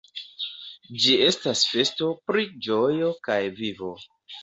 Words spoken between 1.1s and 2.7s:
estas festo pri